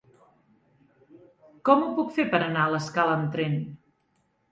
[1.69, 3.55] Com ho puc fer per anar a l'Escala amb tren?